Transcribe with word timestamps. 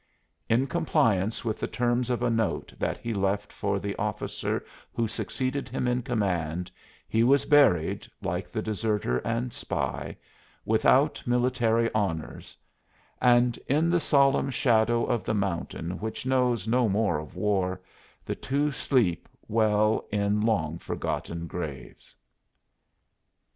In 0.49 0.65
compliance 0.65 1.45
with 1.45 1.59
the 1.59 1.67
terms 1.67 2.09
of 2.09 2.23
a 2.23 2.29
note 2.31 2.73
that 2.79 2.97
he 2.97 3.13
left 3.13 3.53
for 3.53 3.77
the 3.79 3.95
officer 3.97 4.65
who 4.91 5.07
succeeded 5.07 5.69
him 5.69 5.87
in 5.87 6.01
command, 6.01 6.71
he 7.07 7.23
was 7.23 7.45
buried, 7.45 8.07
like 8.19 8.47
the 8.47 8.63
deserter 8.63 9.19
and 9.19 9.53
spy, 9.53 10.17
without 10.65 11.21
military 11.27 11.87
honors; 11.93 12.57
and 13.21 13.57
in 13.67 13.91
the 13.91 13.99
solemn 13.99 14.49
shadow 14.49 15.05
of 15.05 15.23
the 15.23 15.35
mountain 15.35 15.99
which 15.99 16.25
knows 16.25 16.67
no 16.67 16.89
more 16.89 17.19
of 17.19 17.35
war 17.35 17.79
the 18.25 18.33
two 18.33 18.71
sleep 18.71 19.29
well 19.47 20.03
in 20.11 20.41
long 20.41 20.79
forgotten 20.79 21.45
graves. 21.45 22.15